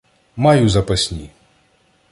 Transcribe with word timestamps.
Маю 0.45 0.63
запасні. 0.69 1.29